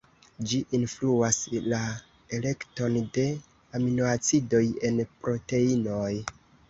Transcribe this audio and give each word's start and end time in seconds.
Ĝi 0.51 0.59
influas 0.77 1.37
la 1.73 1.81
elekton 2.37 2.97
de 3.19 3.25
aminoacidoj 3.81 4.63
en 4.91 4.99
proteinoj. 5.27 6.11